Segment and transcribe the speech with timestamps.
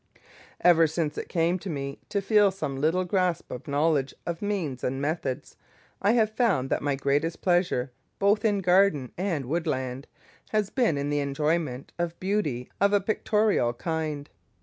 [0.61, 4.83] Ever since it came to me to feel some little grasp of knowledge of means
[4.83, 5.57] and methods,
[6.01, 10.07] I have found that my greatest pleasure, both in garden and woodland,
[10.49, 14.27] has been in the enjoyment of beauty of a pictorial kind.